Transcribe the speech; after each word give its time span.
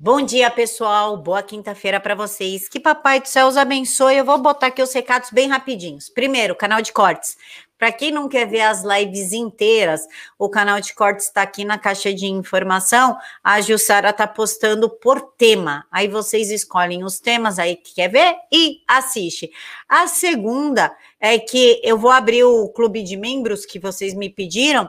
Bom 0.00 0.22
dia, 0.22 0.48
pessoal. 0.48 1.16
Boa 1.16 1.42
quinta-feira 1.42 1.98
para 1.98 2.14
vocês. 2.14 2.68
Que 2.68 2.78
Papai 2.78 3.20
do 3.20 3.26
Céu 3.26 3.48
os 3.48 3.56
abençoe. 3.56 4.16
Eu 4.16 4.24
vou 4.24 4.38
botar 4.38 4.68
aqui 4.68 4.80
os 4.80 4.92
recados 4.92 5.30
bem 5.32 5.48
rapidinhos. 5.48 6.08
Primeiro, 6.08 6.54
canal 6.54 6.80
de 6.80 6.92
cortes. 6.92 7.36
Para 7.76 7.90
quem 7.90 8.12
não 8.12 8.28
quer 8.28 8.46
ver 8.46 8.60
as 8.60 8.84
lives 8.84 9.32
inteiras, 9.32 10.02
o 10.38 10.48
canal 10.48 10.80
de 10.80 10.94
cortes 10.94 11.26
está 11.26 11.42
aqui 11.42 11.64
na 11.64 11.76
caixa 11.76 12.14
de 12.14 12.26
informação. 12.26 13.18
A 13.42 13.60
Jussara 13.60 14.10
está 14.10 14.24
postando 14.24 14.88
por 14.88 15.20
tema. 15.36 15.84
Aí 15.90 16.06
vocês 16.06 16.48
escolhem 16.52 17.02
os 17.02 17.18
temas 17.18 17.58
aí 17.58 17.74
que 17.74 17.96
quer 17.96 18.06
ver 18.06 18.36
e 18.52 18.82
assiste. 18.86 19.50
A 19.88 20.06
segunda 20.06 20.96
é 21.18 21.40
que 21.40 21.80
eu 21.82 21.98
vou 21.98 22.12
abrir 22.12 22.44
o 22.44 22.68
clube 22.68 23.02
de 23.02 23.16
membros 23.16 23.66
que 23.66 23.80
vocês 23.80 24.14
me 24.14 24.30
pediram. 24.30 24.88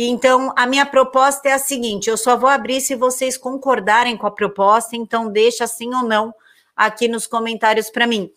Então, 0.00 0.52
a 0.56 0.64
minha 0.64 0.86
proposta 0.86 1.48
é 1.48 1.52
a 1.52 1.58
seguinte: 1.58 2.08
eu 2.08 2.16
só 2.16 2.36
vou 2.36 2.48
abrir 2.48 2.80
se 2.80 2.94
vocês 2.94 3.36
concordarem 3.36 4.16
com 4.16 4.28
a 4.28 4.30
proposta, 4.30 4.94
então 4.94 5.28
deixa 5.28 5.66
sim 5.66 5.92
ou 5.92 6.04
não 6.04 6.32
aqui 6.76 7.08
nos 7.08 7.26
comentários 7.26 7.90
para 7.90 8.06
mim. 8.06 8.30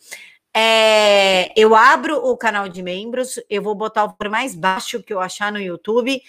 É, 0.52 1.54
eu 1.56 1.76
abro 1.76 2.18
o 2.18 2.36
canal 2.36 2.68
de 2.68 2.82
membros, 2.82 3.40
eu 3.48 3.62
vou 3.62 3.76
botar 3.76 4.06
o 4.06 4.16
valor 4.18 4.32
mais 4.32 4.56
baixo 4.56 5.04
que 5.04 5.14
eu 5.14 5.20
achar 5.20 5.52
no 5.52 5.62
YouTube 5.62 6.20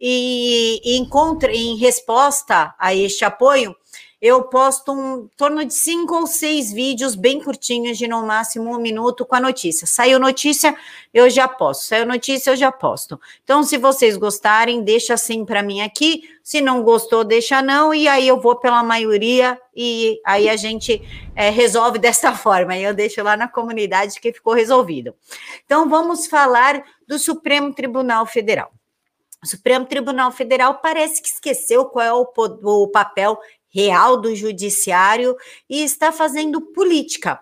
e, 0.00 0.80
e 0.82 0.96
encontre 0.96 1.54
em 1.54 1.76
resposta 1.76 2.74
a 2.78 2.94
este 2.94 3.26
apoio, 3.26 3.76
eu 4.20 4.42
posto 4.44 4.92
um 4.92 5.28
torno 5.36 5.64
de 5.64 5.72
cinco 5.72 6.16
ou 6.16 6.26
seis 6.26 6.72
vídeos 6.72 7.14
bem 7.14 7.40
curtinhos, 7.40 7.96
de 7.96 8.08
no 8.08 8.26
máximo 8.26 8.74
um 8.74 8.80
minuto, 8.80 9.24
com 9.24 9.36
a 9.36 9.40
notícia. 9.40 9.86
Saiu 9.86 10.18
notícia, 10.18 10.76
eu 11.14 11.30
já 11.30 11.46
posto. 11.46 11.84
Saiu 11.84 12.04
notícia, 12.04 12.50
eu 12.50 12.56
já 12.56 12.72
posto. 12.72 13.20
Então, 13.44 13.62
se 13.62 13.78
vocês 13.78 14.16
gostarem, 14.16 14.82
deixa 14.82 15.14
assim 15.14 15.44
para 15.44 15.62
mim 15.62 15.82
aqui. 15.82 16.22
Se 16.42 16.60
não 16.60 16.82
gostou, 16.82 17.22
deixa 17.22 17.62
não. 17.62 17.94
E 17.94 18.08
aí 18.08 18.26
eu 18.26 18.40
vou 18.40 18.56
pela 18.56 18.82
maioria 18.82 19.60
e 19.74 20.20
aí 20.26 20.48
a 20.48 20.56
gente 20.56 21.00
é, 21.36 21.50
resolve 21.50 21.98
dessa 22.00 22.32
forma. 22.32 22.76
Eu 22.76 22.92
deixo 22.92 23.22
lá 23.22 23.36
na 23.36 23.46
comunidade 23.46 24.20
que 24.20 24.32
ficou 24.32 24.52
resolvido. 24.52 25.14
Então, 25.64 25.88
vamos 25.88 26.26
falar 26.26 26.82
do 27.06 27.20
Supremo 27.20 27.72
Tribunal 27.72 28.26
Federal. 28.26 28.72
O 29.42 29.46
Supremo 29.46 29.86
Tribunal 29.86 30.32
Federal 30.32 30.80
parece 30.80 31.22
que 31.22 31.28
esqueceu 31.28 31.84
qual 31.84 32.04
é 32.04 32.12
o, 32.12 32.26
o 32.64 32.88
papel 32.88 33.38
real 33.68 34.20
do 34.20 34.34
judiciário 34.34 35.36
e 35.68 35.82
está 35.82 36.10
fazendo 36.10 36.60
política, 36.60 37.40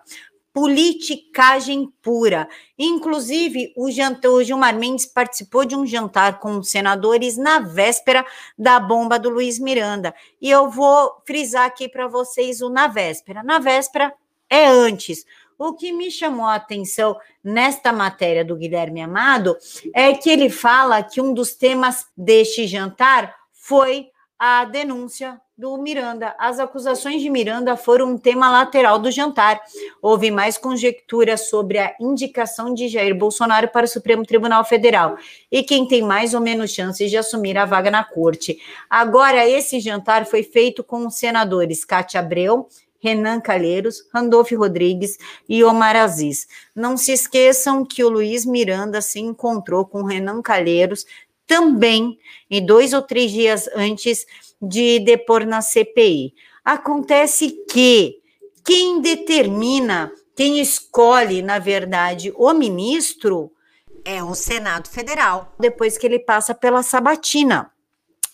politicagem 0.53 1.93
pura. 2.01 2.49
Inclusive, 2.79 3.73
o, 3.77 3.91
jantar, 3.91 4.31
o 4.31 4.43
Gilmar 4.43 4.75
Mendes 4.75 5.05
participou 5.05 5.63
de 5.65 5.75
um 5.75 5.85
jantar 5.85 6.39
com 6.39 6.63
senadores 6.63 7.37
na 7.37 7.59
véspera 7.59 8.25
da 8.57 8.79
bomba 8.79 9.19
do 9.19 9.29
Luiz 9.29 9.59
Miranda. 9.59 10.15
E 10.41 10.49
eu 10.49 10.69
vou 10.69 11.21
frisar 11.25 11.65
aqui 11.65 11.87
para 11.87 12.07
vocês 12.07 12.59
o 12.61 12.69
na 12.69 12.87
véspera. 12.87 13.43
Na 13.43 13.59
véspera 13.59 14.13
é 14.49 14.65
antes. 14.65 15.25
O 15.59 15.73
que 15.73 15.91
me 15.91 16.09
chamou 16.09 16.45
a 16.45 16.55
atenção 16.55 17.15
nesta 17.43 17.91
matéria 17.91 18.43
do 18.45 18.55
Guilherme 18.55 19.01
Amado 19.01 19.57
é 19.93 20.13
que 20.13 20.29
ele 20.29 20.49
fala 20.49 21.03
que 21.03 21.21
um 21.21 21.33
dos 21.33 21.55
temas 21.55 22.05
deste 22.15 22.67
jantar 22.67 23.35
foi 23.51 24.09
a 24.39 24.65
denúncia 24.65 25.39
do 25.57 25.75
Miranda. 25.75 26.35
As 26.37 26.59
acusações 26.59 27.19
de 27.19 27.31
Miranda 27.31 27.75
foram 27.75 28.11
um 28.11 28.17
tema 28.17 28.51
lateral 28.51 28.99
do 28.99 29.09
jantar. 29.09 29.59
Houve 29.99 30.29
mais 30.29 30.55
conjecturas 30.55 31.49
sobre 31.49 31.79
a 31.79 31.95
indicação 31.99 32.75
de 32.75 32.87
Jair 32.87 33.17
Bolsonaro 33.17 33.67
para 33.67 33.85
o 33.85 33.89
Supremo 33.89 34.23
Tribunal 34.23 34.63
Federal 34.63 35.17
e 35.51 35.63
quem 35.63 35.87
tem 35.87 36.03
mais 36.03 36.35
ou 36.35 36.41
menos 36.41 36.69
chances 36.69 37.09
de 37.09 37.17
assumir 37.17 37.57
a 37.57 37.65
vaga 37.65 37.89
na 37.89 38.03
corte. 38.03 38.59
Agora, 38.87 39.47
esse 39.49 39.79
jantar 39.79 40.27
foi 40.27 40.43
feito 40.43 40.83
com 40.83 41.07
os 41.07 41.15
senadores 41.15 41.83
Cátia 41.83 42.19
Abreu, 42.19 42.67
Renan 42.99 43.39
Calheiros, 43.39 44.07
Randolfo 44.13 44.55
Rodrigues 44.55 45.17
e 45.49 45.63
Omar 45.63 45.95
Aziz. 45.95 46.47
Não 46.75 46.95
se 46.95 47.11
esqueçam 47.11 47.83
que 47.83 48.03
o 48.03 48.09
Luiz 48.09 48.45
Miranda 48.45 49.01
se 49.01 49.19
encontrou 49.19 49.85
com 49.85 50.03
Renan 50.03 50.39
Calheiros 50.39 51.03
também, 51.47 52.19
em 52.51 52.63
dois 52.63 52.93
ou 52.93 53.01
três 53.01 53.31
dias 53.31 53.67
antes 53.73 54.25
de 54.61 54.99
depor 54.99 55.45
na 55.45 55.61
CPI. 55.61 56.33
Acontece 56.63 57.51
que 57.69 58.21
quem 58.65 58.99
determina, 58.99 60.11
quem 60.35 60.59
escolhe, 60.59 61.41
na 61.41 61.59
verdade, 61.59 62.33
o 62.35 62.53
ministro 62.53 63.51
é 64.03 64.23
o 64.23 64.35
Senado 64.35 64.87
Federal, 64.87 65.53
depois 65.59 65.97
que 65.97 66.05
ele 66.05 66.19
passa 66.19 66.53
pela 66.53 66.83
sabatina. 66.83 67.71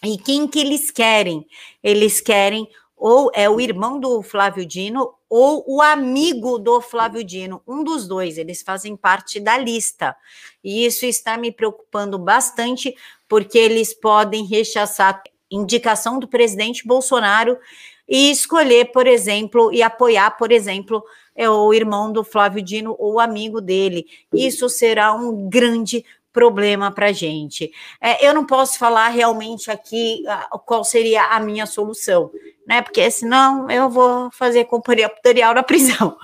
E 0.04 0.18
quem 0.18 0.48
que 0.48 0.60
eles 0.60 0.92
querem? 0.92 1.48
Eles 1.82 2.20
querem 2.20 2.68
ou 2.96 3.30
é 3.34 3.50
o 3.50 3.60
irmão 3.60 4.00
do 4.00 4.22
Flávio 4.22 4.66
Dino 4.66 5.14
ou 5.30 5.66
o 5.68 5.82
amigo 5.82 6.60
do 6.60 6.80
Flávio 6.80 7.24
Dino, 7.24 7.62
um 7.68 7.84
dos 7.84 8.08
dois, 8.08 8.38
eles 8.38 8.62
fazem 8.62 8.96
parte 8.96 9.40
da 9.40 9.58
lista. 9.58 10.16
E 10.64 10.86
isso 10.86 11.06
está 11.06 11.38
me 11.38 11.52
preocupando 11.52 12.20
bastante, 12.20 12.96
porque 13.28 13.58
eles 13.58 13.94
podem 13.94 14.46
rechaçar 14.46 15.24
indicação 15.56 16.19
do 16.19 16.28
presidente 16.28 16.88
Bolsonaro 16.88 17.58
e 18.08 18.31
escolher, 18.31 18.91
por 18.91 19.08
exemplo, 19.08 19.72
e 19.74 19.81
apoiar, 19.81 20.31
por 20.31 20.52
exemplo, 20.52 21.03
é 21.36 21.50
o 21.50 21.74
irmão 21.74 22.12
do 22.12 22.24
Flávio 22.24 22.62
Dino 22.62 22.96
ou 23.00 23.19
amigo 23.19 23.62
dele. 23.62 24.06
Isso 24.34 24.68
será 24.69 25.13
um 25.13 25.50
grande 25.50 26.03
problema 26.34 26.92
para 26.92 27.08
a 27.08 27.12
gente. 27.12 27.72
É, 28.02 28.28
eu 28.28 28.34
não 28.34 28.46
posso 28.46 28.78
falar 28.78 29.09
realmente 29.09 29.69
aqui 29.69 30.24
uh, 30.53 30.59
qual 30.59 30.84
seria 30.84 31.25
a 31.28 31.40
minha 31.40 31.66
solução, 31.66 32.31
né? 32.68 32.81
Porque 32.81 33.09
senão 33.12 33.69
eu 33.69 33.88
vou 33.88 34.31
fazer 34.31 34.66
companhia 34.66 35.08
tutorial 35.09 35.53
na 35.53 35.63
prisão. 35.63 36.18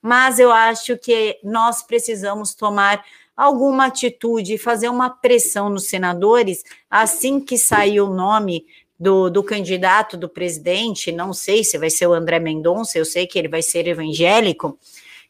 Mas 0.00 0.38
eu 0.38 0.50
acho 0.50 0.96
que 0.96 1.38
nós 1.42 1.82
precisamos 1.82 2.54
tomar 2.54 3.04
alguma 3.40 3.86
atitude, 3.86 4.58
fazer 4.58 4.90
uma 4.90 5.08
pressão 5.08 5.70
nos 5.70 5.86
senadores, 5.86 6.62
assim 6.90 7.40
que 7.40 7.56
sair 7.56 7.98
o 7.98 8.10
nome 8.10 8.66
do, 8.98 9.30
do 9.30 9.42
candidato 9.42 10.14
do 10.14 10.28
presidente, 10.28 11.10
não 11.10 11.32
sei 11.32 11.64
se 11.64 11.78
vai 11.78 11.88
ser 11.88 12.06
o 12.06 12.12
André 12.12 12.38
Mendonça, 12.38 12.98
eu 12.98 13.04
sei 13.06 13.26
que 13.26 13.38
ele 13.38 13.48
vai 13.48 13.62
ser 13.62 13.88
evangélico, 13.88 14.78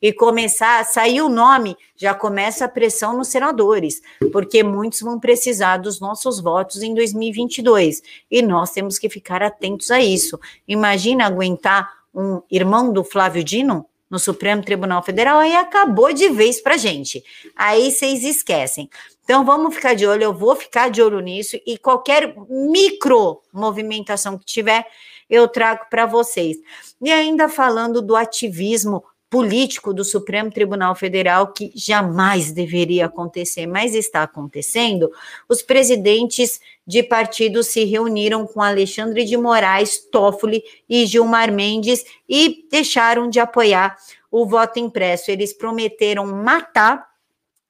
e 0.03 0.13
começar 0.13 0.81
a 0.81 0.85
sair 0.85 1.23
o 1.23 1.29
nome, 1.29 1.77
já 1.95 2.13
começa 2.13 2.65
a 2.65 2.69
pressão 2.69 3.17
nos 3.17 3.29
senadores, 3.29 4.03
porque 4.33 4.65
muitos 4.65 5.03
vão 5.03 5.21
precisar 5.21 5.77
dos 5.77 6.01
nossos 6.01 6.41
votos 6.41 6.83
em 6.83 6.93
2022, 6.95 8.03
e 8.29 8.43
nós 8.43 8.73
temos 8.73 8.99
que 8.99 9.09
ficar 9.09 9.41
atentos 9.41 9.89
a 9.91 10.01
isso. 10.01 10.37
Imagina 10.67 11.27
aguentar 11.27 11.89
um 12.13 12.43
irmão 12.51 12.93
do 12.93 13.05
Flávio 13.05 13.45
Dino 13.45 13.87
no 14.11 14.19
Supremo 14.19 14.63
Tribunal 14.63 15.03
Federal, 15.03 15.39
aí 15.39 15.55
acabou 15.55 16.13
de 16.13 16.29
vez 16.29 16.61
para 16.61 16.77
gente. 16.77 17.23
Aí 17.55 17.91
vocês 17.93 18.25
esquecem. 18.25 18.91
Então 19.23 19.45
vamos 19.45 19.75
ficar 19.75 19.95
de 19.95 20.07
olho, 20.07 20.25
eu 20.25 20.35
vou 20.35 20.57
ficar 20.57 20.91
de 20.91 21.01
olho 21.01 21.21
nisso 21.21 21.57
e 21.65 21.79
qualquer 21.79 22.35
micro 22.49 23.41
movimentação 23.53 24.37
que 24.37 24.45
tiver, 24.45 24.85
eu 25.29 25.47
trago 25.47 25.87
para 25.89 26.05
vocês. 26.05 26.57
E 27.01 27.13
ainda 27.13 27.49
falando 27.49 28.03
do 28.03 28.17
ativismo 28.17 29.05
político 29.31 29.95
do 29.95 30.05
Supremo 30.05 30.51
Tribunal 30.51 30.97
Federal 30.97 31.53
que 31.53 31.71
jamais 31.73 32.51
deveria 32.51 33.07
acontecer, 33.07 33.65
mas 33.65 33.95
está 33.95 34.25
acontecendo, 34.25 35.09
os 35.49 35.63
presidentes 35.63 36.61
de 36.85 37.05
partidos 37.05 37.69
se 37.69 37.85
reuniram 37.85 38.45
com 38.45 38.61
Alexandre 38.61 39.25
de 39.25 39.37
Moraes, 39.37 39.99
Toffoli 40.11 40.65
e 40.89 41.07
Gilmar 41.07 41.53
Mendes 41.53 42.05
e 42.29 42.67
deixaram 42.69 43.31
de 43.31 43.39
apoiar 43.39 43.97
o 44.29 44.45
voto 44.45 44.81
impresso. 44.81 45.31
Eles 45.31 45.53
prometeram 45.53 46.27
matar 46.27 47.10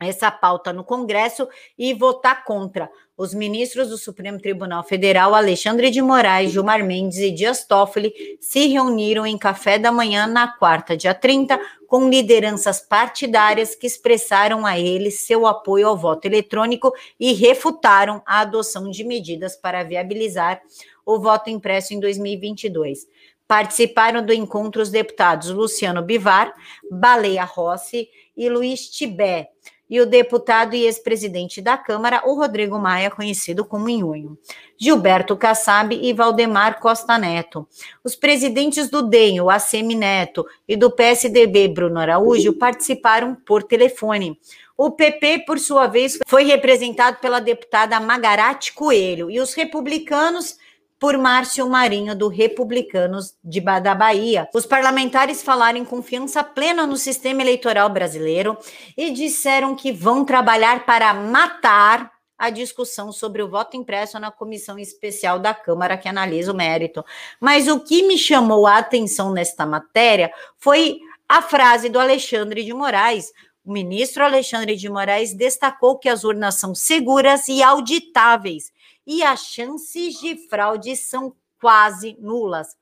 essa 0.00 0.30
pauta 0.30 0.72
no 0.72 0.82
Congresso 0.82 1.46
e 1.78 1.92
votar 1.92 2.44
contra. 2.44 2.90
Os 3.16 3.34
ministros 3.34 3.90
do 3.90 3.98
Supremo 3.98 4.38
Tribunal 4.38 4.82
Federal, 4.82 5.34
Alexandre 5.34 5.90
de 5.90 6.00
Moraes, 6.00 6.52
Gilmar 6.52 6.82
Mendes 6.82 7.18
e 7.18 7.30
Dias 7.30 7.66
Toffoli, 7.66 8.14
se 8.40 8.66
reuniram 8.66 9.26
em 9.26 9.36
café 9.36 9.78
da 9.78 9.92
manhã 9.92 10.26
na 10.26 10.48
quarta, 10.48 10.96
dia 10.96 11.12
30, 11.12 11.60
com 11.86 12.08
lideranças 12.08 12.80
partidárias 12.80 13.74
que 13.74 13.86
expressaram 13.86 14.64
a 14.64 14.80
eles 14.80 15.20
seu 15.20 15.46
apoio 15.46 15.88
ao 15.88 15.98
voto 15.98 16.24
eletrônico 16.24 16.94
e 17.18 17.34
refutaram 17.34 18.22
a 18.24 18.40
adoção 18.40 18.90
de 18.90 19.04
medidas 19.04 19.54
para 19.54 19.82
viabilizar 19.82 20.62
o 21.04 21.18
voto 21.18 21.50
impresso 21.50 21.92
em 21.92 22.00
2022. 22.00 23.06
Participaram 23.46 24.24
do 24.24 24.32
encontro 24.32 24.80
os 24.80 24.90
deputados 24.90 25.50
Luciano 25.50 26.00
Bivar, 26.00 26.54
Baleia 26.90 27.44
Rossi 27.44 28.08
e 28.34 28.48
Luiz 28.48 28.88
Tibé 28.88 29.50
e 29.90 30.00
o 30.00 30.06
deputado 30.06 30.74
e 30.76 30.84
ex-presidente 30.84 31.60
da 31.60 31.76
Câmara, 31.76 32.22
o 32.24 32.34
Rodrigo 32.34 32.78
Maia, 32.78 33.10
conhecido 33.10 33.64
como 33.64 33.88
Inhunho, 33.88 34.38
Gilberto 34.78 35.36
Kassab 35.36 35.98
e 36.00 36.12
Valdemar 36.12 36.78
Costa 36.78 37.18
Neto. 37.18 37.66
Os 38.04 38.14
presidentes 38.14 38.88
do 38.88 39.02
DEM, 39.02 39.40
o 39.40 39.50
ACM 39.50 39.96
Neto, 39.96 40.46
e 40.68 40.76
do 40.76 40.90
PSDB, 40.90 41.66
Bruno 41.66 41.98
Araújo, 41.98 42.52
participaram 42.52 43.34
por 43.34 43.64
telefone. 43.64 44.38
O 44.76 44.92
PP, 44.92 45.40
por 45.40 45.58
sua 45.58 45.88
vez, 45.88 46.18
foi 46.26 46.44
representado 46.44 47.18
pela 47.18 47.40
deputada 47.40 47.98
Magarate 47.98 48.72
Coelho 48.72 49.30
e 49.30 49.40
os 49.40 49.52
republicanos 49.52 50.56
por 51.00 51.16
Márcio 51.16 51.66
Marinho, 51.66 52.14
do 52.14 52.28
Republicanos 52.28 53.34
de, 53.42 53.58
da 53.58 53.94
Bahia. 53.94 54.46
Os 54.54 54.66
parlamentares 54.66 55.42
falaram 55.42 55.78
em 55.78 55.84
confiança 55.84 56.44
plena 56.44 56.86
no 56.86 56.98
sistema 56.98 57.40
eleitoral 57.40 57.88
brasileiro 57.88 58.58
e 58.94 59.10
disseram 59.10 59.74
que 59.74 59.90
vão 59.90 60.26
trabalhar 60.26 60.84
para 60.84 61.14
matar 61.14 62.12
a 62.38 62.50
discussão 62.50 63.12
sobre 63.12 63.42
o 63.42 63.48
voto 63.48 63.78
impresso 63.78 64.20
na 64.20 64.30
comissão 64.30 64.78
especial 64.78 65.38
da 65.38 65.54
Câmara 65.54 65.96
que 65.96 66.08
analisa 66.08 66.52
o 66.52 66.56
mérito. 66.56 67.02
Mas 67.40 67.66
o 67.66 67.80
que 67.80 68.02
me 68.02 68.18
chamou 68.18 68.66
a 68.66 68.76
atenção 68.76 69.32
nesta 69.32 69.64
matéria 69.64 70.30
foi 70.58 71.00
a 71.26 71.40
frase 71.40 71.88
do 71.88 71.98
Alexandre 71.98 72.62
de 72.62 72.74
Moraes. 72.74 73.32
O 73.64 73.72
ministro 73.72 74.22
Alexandre 74.22 74.76
de 74.76 74.88
Moraes 74.88 75.32
destacou 75.32 75.98
que 75.98 76.08
as 76.10 76.24
urnas 76.24 76.56
são 76.56 76.74
seguras 76.74 77.48
e 77.48 77.62
auditáveis 77.62 78.70
e 79.06 79.22
as 79.22 79.46
chances 79.46 80.18
de 80.20 80.36
fraude 80.48 80.96
são 80.96 81.34
quase 81.60 82.16
nulas. 82.20 82.76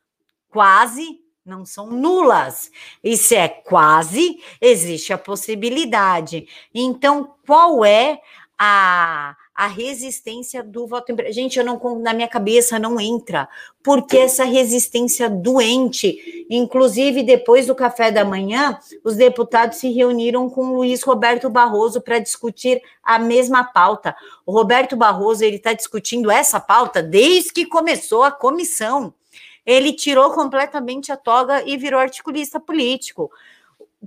Quase 0.49 1.21
não 1.45 1.65
são 1.65 1.91
nulas. 1.91 2.71
E 3.03 3.17
se 3.17 3.35
é 3.35 3.49
quase, 3.49 4.43
existe 4.61 5.13
a 5.13 5.19
possibilidade. 5.19 6.47
Então, 6.75 7.35
qual 7.47 7.85
é 7.85 8.21
a 8.59 9.37
a 9.59 9.67
resistência 9.67 10.63
do 10.63 10.87
voto 10.87 11.11
impresso. 11.11 11.33
Gente, 11.33 11.59
eu 11.59 11.65
não 11.65 11.81
na 11.99 12.15
minha 12.15 12.29
cabeça 12.29 12.79
não 12.79 13.01
entra, 13.01 13.49
porque 13.83 14.17
essa 14.17 14.45
resistência 14.45 15.29
doente, 15.29 16.47
inclusive 16.49 17.25
depois 17.25 17.67
do 17.67 17.75
café 17.75 18.13
da 18.13 18.25
manhã, 18.25 18.79
os 19.03 19.17
deputados 19.17 19.79
se 19.79 19.91
reuniram 19.91 20.49
com 20.49 20.75
Luiz 20.75 21.03
Roberto 21.03 21.51
Barroso 21.51 22.01
para 22.01 22.21
discutir 22.21 22.81
a 23.03 23.19
mesma 23.19 23.65
pauta. 23.65 24.15
O 24.47 24.53
Roberto 24.53 24.95
Barroso 24.95 25.43
ele 25.43 25.57
está 25.57 25.73
discutindo 25.73 26.31
essa 26.31 26.61
pauta 26.61 27.03
desde 27.03 27.53
que 27.53 27.67
começou 27.67 28.23
a 28.23 28.31
comissão. 28.31 29.13
Ele 29.67 29.93
tirou 29.93 30.31
completamente 30.31 31.11
a 31.11 31.17
toga 31.17 31.65
e 31.69 31.77
virou 31.77 31.99
articulista 31.99 32.61
político. 32.61 33.29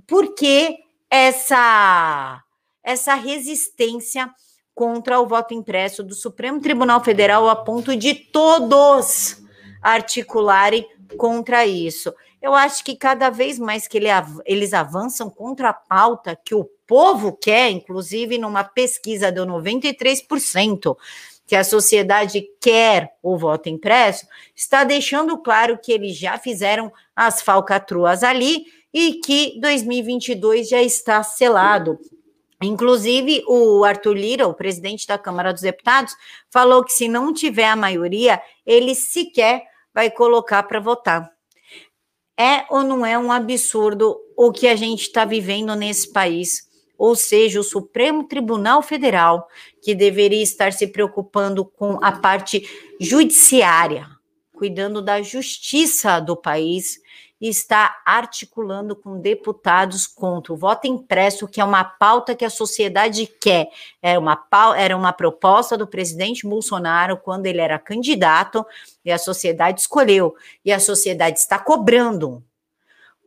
Por 0.06 0.34
que 0.34 0.78
essa 1.10 2.42
essa 2.82 3.14
resistência 3.14 4.34
contra 4.74 5.20
o 5.20 5.26
voto 5.26 5.54
impresso 5.54 6.02
do 6.02 6.14
Supremo 6.14 6.60
Tribunal 6.60 7.02
Federal 7.02 7.48
a 7.48 7.56
ponto 7.56 7.96
de 7.96 8.14
todos 8.14 9.42
articularem 9.82 10.86
contra 11.16 11.66
isso. 11.66 12.14
Eu 12.40 12.54
acho 12.54 12.84
que 12.84 12.96
cada 12.96 13.30
vez 13.30 13.58
mais 13.58 13.86
que 13.86 13.98
ele, 13.98 14.08
eles 14.44 14.72
avançam 14.72 15.30
contra 15.30 15.68
a 15.68 15.74
pauta 15.74 16.36
que 16.36 16.54
o 16.54 16.64
povo 16.86 17.32
quer, 17.32 17.70
inclusive 17.70 18.38
numa 18.38 18.64
pesquisa 18.64 19.30
deu 19.30 19.46
93% 19.46 20.96
que 21.46 21.56
a 21.56 21.64
sociedade 21.64 22.48
quer 22.60 23.12
o 23.22 23.36
voto 23.36 23.68
impresso, 23.68 24.26
está 24.56 24.84
deixando 24.84 25.38
claro 25.38 25.78
que 25.78 25.92
eles 25.92 26.16
já 26.16 26.38
fizeram 26.38 26.92
as 27.14 27.42
falcatruas 27.42 28.22
ali 28.22 28.64
e 28.92 29.14
que 29.14 29.60
2022 29.60 30.68
já 30.68 30.82
está 30.82 31.22
selado. 31.22 31.98
Inclusive, 32.62 33.42
o 33.46 33.84
Arthur 33.84 34.14
Lira, 34.14 34.46
o 34.46 34.54
presidente 34.54 35.06
da 35.06 35.18
Câmara 35.18 35.52
dos 35.52 35.62
Deputados, 35.62 36.14
falou 36.50 36.84
que 36.84 36.92
se 36.92 37.08
não 37.08 37.32
tiver 37.32 37.66
a 37.66 37.76
maioria, 37.76 38.40
ele 38.64 38.94
sequer 38.94 39.64
vai 39.92 40.10
colocar 40.10 40.62
para 40.62 40.80
votar. 40.80 41.30
É 42.38 42.64
ou 42.70 42.82
não 42.82 43.04
é 43.04 43.18
um 43.18 43.30
absurdo 43.30 44.16
o 44.36 44.50
que 44.50 44.66
a 44.66 44.74
gente 44.74 45.02
está 45.02 45.24
vivendo 45.24 45.74
nesse 45.74 46.12
país? 46.12 46.70
Ou 46.96 47.14
seja, 47.14 47.60
o 47.60 47.64
Supremo 47.64 48.24
Tribunal 48.24 48.80
Federal, 48.80 49.48
que 49.82 49.94
deveria 49.94 50.42
estar 50.42 50.72
se 50.72 50.86
preocupando 50.86 51.64
com 51.64 51.98
a 52.02 52.12
parte 52.12 52.62
judiciária, 53.00 54.08
cuidando 54.54 55.02
da 55.02 55.20
justiça 55.20 56.20
do 56.20 56.36
país, 56.36 57.00
e 57.42 57.48
está 57.48 58.00
articulando 58.06 58.94
com 58.94 59.20
deputados 59.20 60.06
contra 60.06 60.52
o 60.52 60.56
voto 60.56 60.86
impresso, 60.86 61.48
que 61.48 61.60
é 61.60 61.64
uma 61.64 61.82
pauta 61.82 62.36
que 62.36 62.44
a 62.44 62.50
sociedade 62.50 63.26
quer. 63.26 63.68
Era 64.00 64.20
uma, 64.20 64.46
era 64.76 64.96
uma 64.96 65.12
proposta 65.12 65.76
do 65.76 65.84
presidente 65.84 66.46
Bolsonaro 66.46 67.16
quando 67.16 67.46
ele 67.46 67.60
era 67.60 67.80
candidato 67.80 68.64
e 69.04 69.10
a 69.10 69.18
sociedade 69.18 69.80
escolheu. 69.80 70.36
E 70.64 70.72
a 70.72 70.78
sociedade 70.78 71.40
está 71.40 71.58
cobrando. 71.58 72.44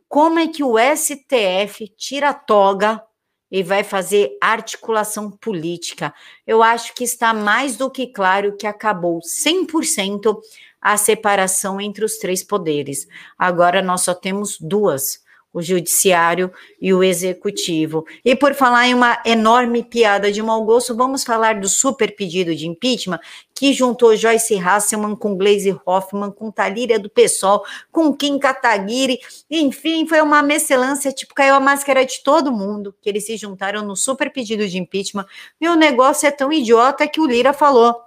Como 0.08 0.38
é 0.38 0.48
que 0.48 0.64
o 0.64 0.76
STF 0.78 1.86
tira 1.94 2.30
a 2.30 2.34
toga 2.34 3.02
e 3.50 3.62
vai 3.62 3.84
fazer 3.84 4.38
articulação 4.40 5.30
política? 5.30 6.14
Eu 6.46 6.62
acho 6.62 6.94
que 6.94 7.04
está 7.04 7.34
mais 7.34 7.76
do 7.76 7.90
que 7.90 8.06
claro 8.06 8.56
que 8.56 8.66
acabou 8.66 9.20
100% 9.20 10.40
a 10.86 10.96
separação 10.96 11.80
entre 11.80 12.04
os 12.04 12.16
três 12.16 12.44
poderes. 12.44 13.08
Agora 13.36 13.82
nós 13.82 14.02
só 14.02 14.14
temos 14.14 14.56
duas 14.60 15.26
o 15.56 15.62
judiciário 15.62 16.52
e 16.78 16.92
o 16.92 17.02
executivo. 17.02 18.04
E 18.22 18.36
por 18.36 18.52
falar 18.52 18.88
em 18.88 18.94
uma 18.94 19.18
enorme 19.24 19.82
piada 19.82 20.30
de 20.30 20.42
mau 20.42 20.62
gosto, 20.66 20.94
vamos 20.94 21.24
falar 21.24 21.58
do 21.58 21.66
super 21.66 22.14
pedido 22.14 22.54
de 22.54 22.68
impeachment 22.68 23.18
que 23.54 23.72
juntou 23.72 24.14
Joyce 24.14 24.54
Hasselman 24.58 25.16
com 25.16 25.34
Glaze 25.34 25.74
Hoffman, 25.86 26.30
com 26.30 26.50
Talíria 26.50 26.98
do 26.98 27.08
PSOL, 27.08 27.64
com 27.90 28.14
Kim 28.14 28.38
Kataguiri, 28.38 29.18
enfim, 29.50 30.06
foi 30.06 30.20
uma 30.20 30.42
mescelância, 30.42 31.10
tipo, 31.10 31.32
caiu 31.32 31.54
a 31.54 31.60
máscara 31.60 32.04
de 32.04 32.22
todo 32.22 32.52
mundo, 32.52 32.94
que 33.00 33.08
eles 33.08 33.24
se 33.24 33.34
juntaram 33.38 33.82
no 33.82 33.96
super 33.96 34.30
pedido 34.30 34.68
de 34.68 34.76
impeachment, 34.76 35.24
e 35.58 35.66
o 35.70 35.74
negócio 35.74 36.26
é 36.26 36.30
tão 36.30 36.52
idiota 36.52 37.08
que 37.08 37.18
o 37.18 37.26
Lira 37.26 37.54
falou, 37.54 38.05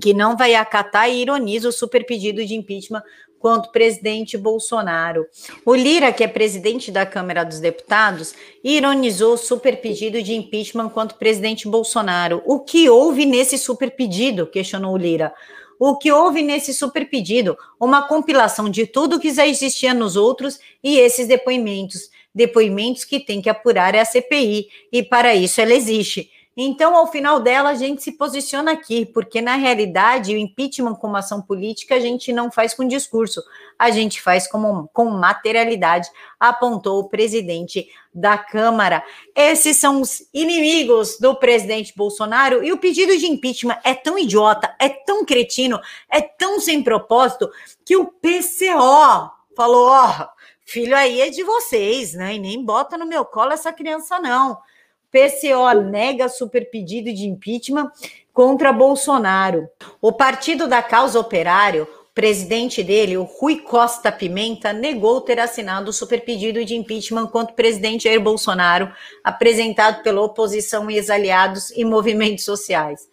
que 0.00 0.14
não 0.14 0.36
vai 0.36 0.54
acatar 0.54 1.10
e 1.10 1.20
ironiza 1.20 1.68
o 1.68 1.72
super 1.72 2.04
pedido 2.06 2.44
de 2.44 2.54
impeachment 2.54 3.02
quanto 3.38 3.72
presidente 3.72 4.38
Bolsonaro. 4.38 5.26
O 5.66 5.74
Lira, 5.74 6.12
que 6.12 6.22
é 6.22 6.28
presidente 6.28 6.92
da 6.92 7.04
Câmara 7.04 7.44
dos 7.44 7.58
Deputados, 7.58 8.34
ironizou 8.62 9.34
o 9.34 9.38
super 9.38 9.80
pedido 9.80 10.22
de 10.22 10.32
impeachment 10.32 10.88
quanto 10.90 11.16
presidente 11.16 11.66
Bolsonaro. 11.68 12.40
O 12.46 12.60
que 12.60 12.88
houve 12.88 13.26
nesse 13.26 13.58
super 13.58 13.90
pedido? 13.90 14.46
questionou 14.46 14.94
o 14.94 14.96
Lira. 14.96 15.34
O 15.78 15.98
que 15.98 16.12
houve 16.12 16.42
nesse 16.42 16.72
super 16.72 17.10
pedido? 17.10 17.58
Uma 17.80 18.06
compilação 18.06 18.70
de 18.70 18.86
tudo 18.86 19.18
que 19.18 19.34
já 19.34 19.44
existia 19.44 19.92
nos 19.92 20.14
outros 20.14 20.60
e 20.82 20.96
esses 20.96 21.26
depoimentos. 21.26 22.08
Depoimentos 22.32 23.04
que 23.04 23.18
tem 23.18 23.42
que 23.42 23.50
apurar 23.50 23.94
é 23.94 24.00
a 24.00 24.04
CPI, 24.04 24.68
e 24.92 25.02
para 25.02 25.34
isso 25.34 25.60
ela 25.60 25.74
existe. 25.74 26.30
Então, 26.54 26.94
ao 26.94 27.06
final 27.06 27.40
dela, 27.40 27.70
a 27.70 27.74
gente 27.74 28.02
se 28.02 28.12
posiciona 28.12 28.72
aqui, 28.72 29.06
porque 29.06 29.40
na 29.40 29.54
realidade 29.56 30.34
o 30.34 30.38
impeachment 30.38 30.96
como 30.96 31.16
ação 31.16 31.40
política 31.40 31.94
a 31.94 32.00
gente 32.00 32.30
não 32.30 32.52
faz 32.52 32.74
com 32.74 32.86
discurso, 32.86 33.42
a 33.78 33.90
gente 33.90 34.20
faz 34.20 34.46
como, 34.46 34.88
com 34.92 35.06
materialidade, 35.06 36.10
apontou 36.38 37.00
o 37.00 37.08
presidente 37.08 37.88
da 38.12 38.36
Câmara. 38.36 39.02
Esses 39.34 39.78
são 39.78 40.02
os 40.02 40.28
inimigos 40.32 41.18
do 41.18 41.34
presidente 41.34 41.94
Bolsonaro, 41.96 42.62
e 42.62 42.70
o 42.70 42.78
pedido 42.78 43.16
de 43.16 43.26
impeachment 43.26 43.78
é 43.82 43.94
tão 43.94 44.18
idiota, 44.18 44.74
é 44.78 44.90
tão 44.90 45.24
cretino, 45.24 45.80
é 46.10 46.20
tão 46.20 46.60
sem 46.60 46.82
propósito, 46.82 47.50
que 47.82 47.96
o 47.96 48.06
PCO 48.06 49.30
falou: 49.56 49.88
ó, 49.88 50.06
oh, 50.06 50.28
filho 50.66 50.94
aí 50.94 51.22
é 51.22 51.30
de 51.30 51.42
vocês, 51.42 52.12
né? 52.12 52.34
E 52.34 52.38
nem 52.38 52.62
bota 52.62 52.98
no 52.98 53.06
meu 53.06 53.24
colo 53.24 53.52
essa 53.52 53.72
criança, 53.72 54.20
não. 54.20 54.58
PCO 55.12 55.82
nega 55.90 56.28
super 56.28 56.70
pedido 56.70 57.12
de 57.12 57.26
impeachment 57.26 57.92
contra 58.32 58.72
Bolsonaro. 58.72 59.68
O 60.00 60.10
Partido 60.10 60.66
da 60.66 60.82
Causa 60.82 61.20
Operário, 61.20 61.86
presidente 62.14 62.82
dele, 62.82 63.18
o 63.18 63.24
Rui 63.24 63.60
Costa 63.60 64.10
Pimenta, 64.10 64.72
negou 64.72 65.20
ter 65.20 65.38
assinado 65.38 65.90
o 65.90 65.92
super 65.92 66.24
pedido 66.24 66.64
de 66.64 66.74
impeachment 66.74 67.26
contra 67.26 67.52
o 67.52 67.56
presidente 67.56 68.04
Jair 68.04 68.20
Bolsonaro, 68.20 68.90
apresentado 69.22 70.02
pela 70.02 70.22
oposição 70.22 70.90
e 70.90 70.96
ex-aliados 70.96 71.70
e 71.72 71.84
movimentos 71.84 72.44
sociais. 72.44 73.06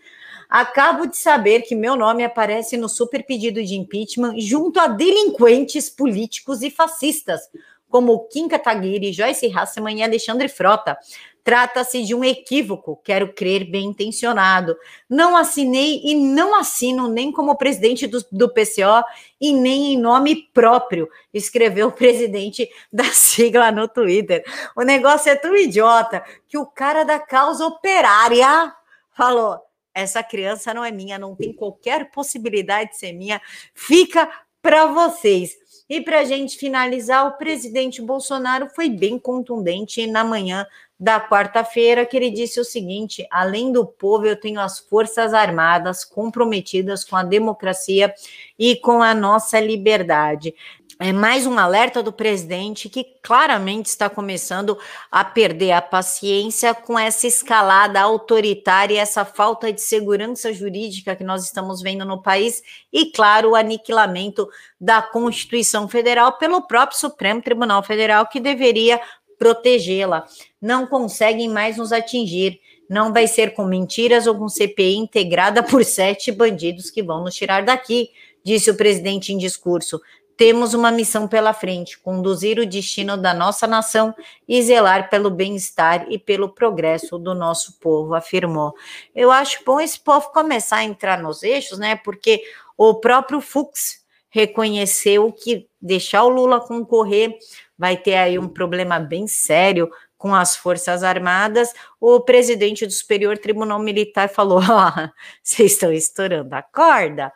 Acabo 0.50 1.06
de 1.06 1.18
saber 1.18 1.62
que 1.62 1.76
meu 1.76 1.96
nome 1.96 2.24
aparece 2.24 2.76
no 2.76 2.90
super 2.90 3.24
pedido 3.24 3.64
de 3.64 3.76
impeachment 3.76 4.40
junto 4.40 4.80
a 4.80 4.88
delinquentes 4.88 5.90
políticos 5.90 6.64
e 6.64 6.72
fascistas, 6.72 7.42
como 7.90 8.28
Kim 8.28 8.48
Kataguiri, 8.48 9.12
Joyce 9.12 9.52
Hasselman 9.52 10.00
e 10.00 10.04
Alexandre 10.04 10.48
Frota, 10.48 10.98
Trata-se 11.44 12.04
de 12.04 12.14
um 12.14 12.24
equívoco, 12.24 13.00
quero 13.04 13.34
crer 13.34 13.64
bem 13.70 13.88
intencionado. 13.88 14.76
Não 15.10 15.36
assinei 15.36 16.02
e 16.04 16.16
não 16.16 16.54
assino 16.56 17.08
nem 17.08 17.32
como 17.32 17.58
presidente 17.58 18.06
do, 18.08 18.24
do 18.32 18.54
PCO 18.54 19.04
e 19.40 19.54
nem 19.54 19.94
em 19.94 19.98
nome 19.98 20.50
próprio, 20.54 21.10
escreveu 21.34 21.88
o 21.88 21.92
presidente 21.92 22.70
da 22.92 23.06
sigla 23.06 23.72
no 23.72 23.88
Twitter. 23.88 24.44
O 24.76 24.82
negócio 24.82 25.32
é 25.32 25.36
tão 25.36 25.56
idiota 25.56 26.24
que 26.48 26.58
o 26.58 26.66
cara 26.66 27.04
da 27.04 27.20
causa 27.20 27.66
operária 27.66 28.74
falou: 29.16 29.60
essa 29.94 30.24
criança 30.24 30.74
não 30.74 30.84
é 30.84 30.92
minha, 30.92 31.18
não 31.18 31.36
tem 31.36 31.54
qualquer 31.54 32.12
possibilidade 32.12 32.92
de 32.92 32.98
ser 32.98 33.14
minha, 33.14 33.42
fica 33.74 34.30
para 34.62 34.88
vocês. 34.88 35.58
E 35.90 36.00
para 36.00 36.20
a 36.20 36.24
gente 36.24 36.58
finalizar, 36.58 37.26
o 37.26 37.38
presidente 37.38 38.02
Bolsonaro 38.02 38.70
foi 38.76 38.90
bem 38.90 39.18
contundente 39.18 40.06
na 40.06 40.24
manhã 40.24 40.66
da 41.00 41.20
quarta-feira, 41.22 42.06
que 42.06 42.18
ele 42.18 42.30
disse 42.30 42.60
o 42.60 42.66
seguinte: 42.66 43.26
além 43.32 43.72
do 43.72 43.86
povo, 43.86 44.26
eu 44.26 44.36
tenho 44.36 44.60
as 44.60 44.80
Forças 44.80 45.34
Armadas 45.34 46.04
comprometidas 46.04 47.06
com 47.06 47.16
a 47.16 47.24
democracia 47.24 48.14
e 48.58 48.76
com 48.76 49.02
a 49.02 49.14
nossa 49.14 49.60
liberdade. 49.60 50.54
É 51.02 51.14
mais 51.14 51.48
um 51.48 51.58
alerta 51.58 52.04
do 52.04 52.12
presidente 52.12 52.90
que 52.90 53.06
claramente 53.24 53.86
está 53.86 54.10
começando 54.10 54.78
a 55.10 55.24
perder 55.24 55.72
a 55.72 55.82
paciência 55.82 56.74
com 56.74 57.00
essa 57.00 57.26
escalada 57.26 58.02
autoritária 58.02 58.96
e 58.96 58.98
essa 58.98 59.24
falta 59.24 59.72
de 59.72 59.80
segurança 59.80 60.52
jurídica 60.52 61.16
que 61.16 61.24
nós 61.24 61.46
estamos 61.46 61.82
vendo 61.82 62.04
no 62.04 62.22
país 62.22 62.62
e, 62.92 63.14
claro, 63.14 63.52
o 63.52 63.56
aniquilamento 63.56 64.50
da 64.78 65.02
Constituição 65.02 65.88
Federal 65.88 66.34
pelo 66.34 66.68
próprio 66.68 67.00
Supremo 67.00 67.42
Tribunal 67.42 67.82
Federal 67.82 68.28
que 68.28 68.42
deveria 68.42 69.00
protegê-la. 69.40 70.26
Não 70.62 70.86
conseguem 70.86 71.50
mais 71.50 71.78
nos 71.78 71.92
atingir. 71.94 72.60
Não 72.90 73.14
vai 73.14 73.28
ser 73.28 73.54
com 73.54 73.64
mentiras 73.64 74.28
ou 74.28 74.36
com 74.36 74.50
CPI 74.50 74.98
integrada 74.98 75.64
por 75.64 75.86
sete 75.86 76.32
bandidos 76.32 76.92
que 76.92 77.02
vão 77.02 77.24
nos 77.24 77.36
tirar 77.36 77.64
daqui, 77.64 78.10
disse 78.44 78.70
o 78.70 78.76
presidente 78.76 79.32
em 79.32 79.38
discurso. 79.38 80.02
Temos 80.36 80.74
uma 80.74 80.92
missão 80.92 81.28
pela 81.28 81.54
frente: 81.54 82.00
conduzir 82.00 82.60
o 82.60 82.66
destino 82.66 83.16
da 83.16 83.34
nossa 83.34 83.68
nação 83.68 84.16
e 84.48 84.62
zelar 84.62 85.10
pelo 85.10 85.30
bem-estar 85.30 86.08
e 86.10 86.18
pelo 86.18 86.50
progresso 86.50 87.18
do 87.20 87.36
nosso 87.36 87.78
povo, 87.80 88.16
afirmou. 88.16 88.74
Eu 89.14 89.32
acho 89.32 89.64
bom 89.66 89.80
esse 89.80 90.00
povo 90.00 90.32
começar 90.32 90.78
a 90.78 90.84
entrar 90.84 91.22
nos 91.22 91.44
eixos, 91.44 91.78
né? 91.78 91.96
Porque 91.96 92.42
o 92.78 92.96
próprio 92.96 93.42
Fux 93.42 94.00
reconheceu 94.30 95.32
que 95.32 95.69
deixar 95.82 96.24
o 96.24 96.30
Lula 96.30 96.60
concorrer 96.60 97.38
vai 97.78 97.96
ter 97.96 98.16
aí 98.16 98.38
um 98.38 98.48
problema 98.48 99.00
bem 99.00 99.28
sério 99.28 99.90
com 100.18 100.36
as 100.36 100.58
Forças 100.58 101.02
Armadas, 101.02 101.74
o 101.98 102.20
presidente 102.20 102.86
do 102.86 102.92
Superior 102.92 103.38
Tribunal 103.38 103.80
Militar 103.80 104.28
falou: 104.28 104.60
Ó, 104.60 104.62
oh, 104.62 105.10
vocês 105.42 105.72
estão 105.72 105.94
estourando 105.94 106.54
a 106.54 106.62
corda, 106.62 107.32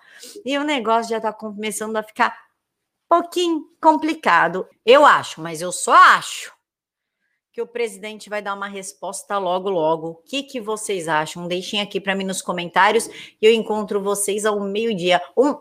e 0.45 0.57
o 0.57 0.63
negócio 0.63 1.09
já 1.11 1.17
está 1.17 1.31
começando 1.31 1.95
a 1.95 2.03
ficar 2.03 2.37
pouquinho 3.07 3.65
complicado, 3.79 4.67
eu 4.85 5.05
acho, 5.05 5.39
mas 5.39 5.61
eu 5.61 5.71
só 5.71 5.93
acho 5.93 6.51
que 7.51 7.61
o 7.61 7.67
presidente 7.67 8.29
vai 8.29 8.41
dar 8.41 8.55
uma 8.55 8.67
resposta 8.67 9.37
logo, 9.37 9.69
logo. 9.69 10.07
O 10.07 10.15
que, 10.15 10.41
que 10.41 10.59
vocês 10.59 11.07
acham? 11.07 11.47
Deixem 11.47 11.79
aqui 11.79 12.01
para 12.01 12.15
mim 12.15 12.23
nos 12.23 12.41
comentários 12.41 13.07
e 13.07 13.45
eu 13.45 13.53
encontro 13.53 14.01
vocês 14.01 14.43
ao 14.43 14.59
meio-dia. 14.59 15.21
Um 15.37 15.55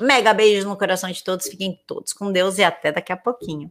mega 0.00 0.32
beijo 0.32 0.68
no 0.68 0.76
coração 0.76 1.10
de 1.10 1.22
todos, 1.22 1.46
fiquem 1.46 1.78
todos 1.86 2.12
com 2.12 2.30
Deus 2.30 2.58
e 2.58 2.64
até 2.64 2.92
daqui 2.92 3.12
a 3.12 3.16
pouquinho. 3.16 3.66